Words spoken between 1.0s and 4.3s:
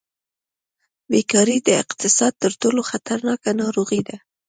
بېکاري د اقتصاد تر ټولو خطرناکه ناروغي ده.